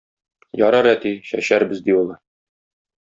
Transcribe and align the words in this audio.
Ярар, 0.61 0.87
әти, 0.91 1.11
чәчәрбез,- 1.31 1.83
ди 1.89 1.99
улы. 2.01 2.17